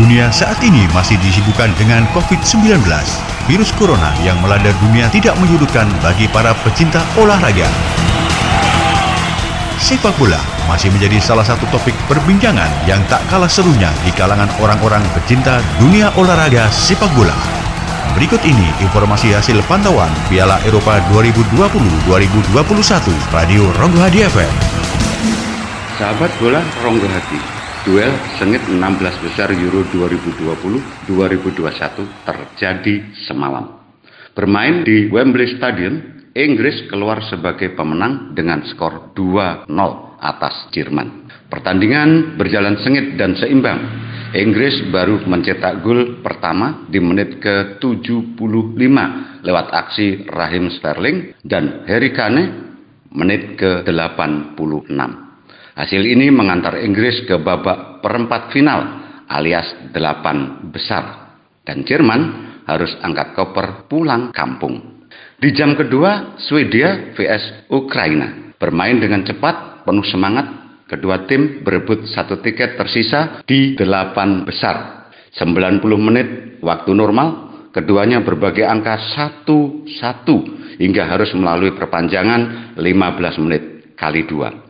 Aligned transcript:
dunia 0.00 0.32
saat 0.32 0.56
ini 0.64 0.88
masih 0.96 1.20
disibukkan 1.20 1.76
dengan 1.76 2.08
COVID-19. 2.16 2.80
Virus 3.44 3.68
corona 3.76 4.16
yang 4.24 4.40
melanda 4.40 4.72
dunia 4.80 5.12
tidak 5.12 5.36
menyurutkan 5.36 5.84
bagi 6.00 6.24
para 6.32 6.56
pecinta 6.64 7.04
olahraga. 7.20 7.68
Sepak 9.76 10.16
bola 10.16 10.40
masih 10.64 10.88
menjadi 10.88 11.20
salah 11.20 11.44
satu 11.44 11.68
topik 11.68 11.92
perbincangan 12.08 12.68
yang 12.88 13.04
tak 13.12 13.20
kalah 13.28 13.48
serunya 13.48 13.92
di 14.00 14.08
kalangan 14.16 14.48
orang-orang 14.64 15.04
pecinta 15.12 15.60
dunia 15.76 16.08
olahraga 16.16 16.72
sepak 16.72 17.12
bola. 17.12 17.36
Berikut 18.16 18.40
ini 18.48 18.72
informasi 18.80 19.36
hasil 19.36 19.60
pantauan 19.68 20.10
Piala 20.32 20.56
Eropa 20.64 20.96
2020-2021 21.12 22.56
Radio 23.36 23.68
Ronggo 23.76 24.00
Hadi 24.00 24.24
FM. 24.24 24.54
Sahabat 26.00 26.32
bola 26.40 26.64
Ronggo 26.80 27.06
Hadi, 27.06 27.59
duel 27.90 28.14
sengit 28.38 28.62
16 28.70 28.78
besar 29.26 29.50
Euro 29.50 29.82
2020-2021 29.90 31.10
terjadi 32.22 32.94
semalam. 33.26 33.82
Bermain 34.30 34.86
di 34.86 35.10
Wembley 35.10 35.58
Stadium, 35.58 35.98
Inggris 36.30 36.86
keluar 36.86 37.18
sebagai 37.26 37.74
pemenang 37.74 38.30
dengan 38.38 38.62
skor 38.62 39.10
2-0 39.18 39.66
atas 40.22 40.70
Jerman. 40.70 41.26
Pertandingan 41.50 42.38
berjalan 42.38 42.78
sengit 42.78 43.18
dan 43.18 43.34
seimbang 43.34 43.82
Inggris 44.38 44.86
baru 44.94 45.26
mencetak 45.26 45.82
gol 45.82 46.22
pertama 46.22 46.86
di 46.86 47.02
menit 47.02 47.42
ke-75 47.42 48.38
lewat 49.42 49.66
aksi 49.74 50.30
Rahim 50.30 50.70
Sterling 50.78 51.34
dan 51.42 51.82
Harry 51.90 52.14
Kane 52.14 52.70
menit 53.10 53.58
ke-86. 53.58 55.29
Hasil 55.80 56.04
ini 56.04 56.28
mengantar 56.28 56.76
Inggris 56.84 57.24
ke 57.24 57.40
babak 57.40 58.04
perempat 58.04 58.52
final 58.52 59.00
alias 59.32 59.88
delapan 59.96 60.68
besar 60.68 61.32
dan 61.64 61.88
Jerman 61.88 62.52
harus 62.68 62.92
angkat 63.00 63.32
koper 63.32 63.88
pulang 63.88 64.28
kampung. 64.28 65.08
Di 65.40 65.56
jam 65.56 65.72
kedua, 65.72 66.36
Swedia 66.36 67.16
vs 67.16 67.72
Ukraina 67.72 68.52
bermain 68.60 69.00
dengan 69.00 69.24
cepat, 69.24 69.88
penuh 69.88 70.04
semangat 70.04 70.60
Kedua 70.90 71.22
tim 71.30 71.62
berebut 71.62 72.10
satu 72.10 72.42
tiket 72.42 72.74
tersisa 72.74 73.46
di 73.46 73.78
delapan 73.78 74.42
besar. 74.42 75.06
90 75.38 75.86
menit 76.02 76.58
waktu 76.66 76.90
normal, 76.90 77.54
keduanya 77.70 78.26
berbagai 78.26 78.66
angka 78.66 78.98
satu-satu 79.14 80.36
hingga 80.82 81.06
harus 81.06 81.30
melalui 81.30 81.78
perpanjangan 81.78 82.74
15 82.74 83.38
menit 83.46 83.62
kali 83.94 84.26
dua. 84.26 84.69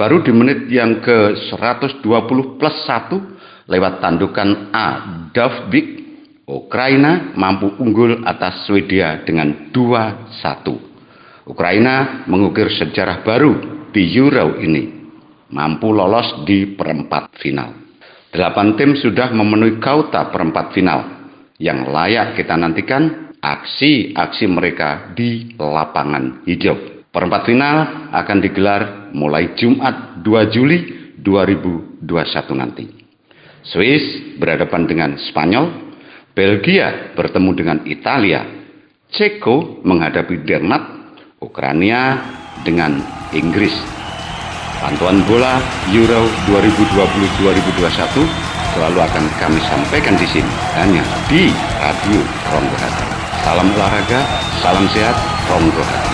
Baru 0.00 0.24
di 0.24 0.32
menit 0.32 0.64
yang 0.72 1.04
ke 1.04 1.36
120 1.52 2.00
plus 2.56 2.76
1 2.88 3.68
lewat 3.68 4.00
tandukan 4.00 4.72
A 4.72 4.88
Dovbik, 5.28 6.00
Ukraina 6.48 7.36
mampu 7.36 7.76
unggul 7.76 8.24
atas 8.24 8.64
Swedia 8.64 9.20
dengan 9.28 9.68
2-1. 9.68 11.44
Ukraina 11.44 12.24
mengukir 12.24 12.72
sejarah 12.72 13.20
baru 13.20 13.52
di 13.92 14.08
Euro 14.16 14.56
ini 14.56 14.88
mampu 15.52 15.92
lolos 15.92 16.48
di 16.48 16.64
perempat 16.72 17.36
final. 17.36 17.76
Delapan 18.32 18.80
tim 18.80 18.96
sudah 18.96 19.28
memenuhi 19.36 19.76
kauta 19.84 20.32
perempat 20.32 20.72
final 20.72 21.28
yang 21.60 21.92
layak 21.92 22.40
kita 22.40 22.56
nantikan 22.56 23.36
aksi-aksi 23.36 24.48
mereka 24.48 25.12
di 25.12 25.52
lapangan 25.60 26.40
hijau. 26.48 26.99
Perempat 27.10 27.42
final 27.46 27.76
akan 28.14 28.38
digelar 28.38 29.10
mulai 29.10 29.58
Jumat 29.58 30.22
2 30.22 30.54
Juli 30.54 30.78
2021 31.18 32.06
nanti. 32.54 32.84
Swiss 33.66 34.38
berhadapan 34.38 34.86
dengan 34.86 35.10
Spanyol, 35.18 35.66
Belgia 36.32 37.12
bertemu 37.18 37.50
dengan 37.52 37.78
Italia, 37.84 38.46
Ceko 39.10 39.82
menghadapi 39.82 40.46
Denmark, 40.46 40.84
Ukraina 41.42 42.22
dengan 42.62 43.02
Inggris 43.34 44.00
Pantauan 44.80 45.20
bola 45.28 45.60
Euro 45.92 46.24
2020-2021 46.48 48.16
selalu 48.72 48.98
akan 49.04 49.24
kami 49.36 49.60
sampaikan 49.68 50.16
di 50.16 50.24
sini 50.24 50.48
hanya 50.72 51.04
di 51.28 51.52
Radio 51.76 52.24
Ronggo. 52.48 52.88
Salam 53.44 53.68
olahraga, 53.76 54.24
salam 54.64 54.88
sehat, 54.88 55.20
Ronggo. 55.52 56.09